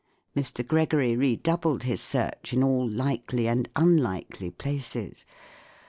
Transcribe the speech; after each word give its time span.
Mr. 0.35 0.65
Gregory 0.67 1.15
redoubled 1.15 1.83
his 1.83 2.01
search 2.01 2.53
in 2.53 2.63
all 2.63 2.89
likely 2.89 3.47
and 3.47 3.69
unlikely 3.75 4.49
places. 4.49 5.27